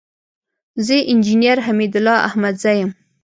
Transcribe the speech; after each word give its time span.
زه 0.85 0.95
انجينر 1.11 1.57
حميدالله 1.67 2.15
احمدزى 2.27 2.73
يم. 2.79 2.89